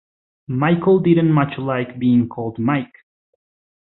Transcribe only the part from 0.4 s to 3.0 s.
Michael didn't much like being called Mike.